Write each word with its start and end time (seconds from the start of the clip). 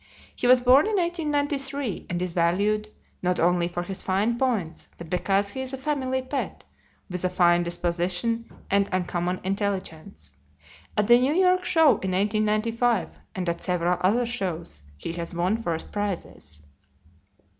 He 0.35 0.47
was 0.47 0.61
born 0.61 0.87
in 0.87 0.95
1893, 0.97 2.07
and 2.09 2.19
is 2.23 2.33
valued, 2.33 2.89
not 3.21 3.39
only 3.39 3.67
for 3.67 3.83
his 3.83 4.01
fine 4.01 4.35
points, 4.35 4.89
but 4.97 5.11
because 5.11 5.49
he 5.49 5.61
is 5.61 5.73
a 5.73 5.77
family 5.77 6.23
pet, 6.23 6.63
with 7.07 7.23
a 7.23 7.29
fine 7.29 7.61
disposition 7.61 8.51
and 8.71 8.89
uncommon 8.91 9.39
intelligence. 9.43 10.31
At 10.97 11.05
the 11.05 11.19
New 11.21 11.33
York 11.35 11.63
show 11.65 11.89
in 11.99 12.13
1895, 12.13 13.19
and 13.35 13.47
at 13.47 13.61
several 13.61 13.99
other 14.01 14.25
shows, 14.25 14.81
he 14.97 15.13
has 15.13 15.35
won 15.35 15.61
first 15.61 15.91
prizes. 15.91 16.61